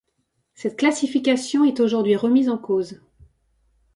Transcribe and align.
Cette 0.55 0.77
classification 0.79 1.63
est 1.63 1.79
aujourd’hui 1.79 2.15
remise 2.15 2.49
en 2.49 2.57
cause. 2.57 3.01